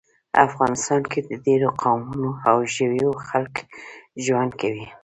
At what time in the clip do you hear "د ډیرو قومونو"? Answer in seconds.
1.29-2.29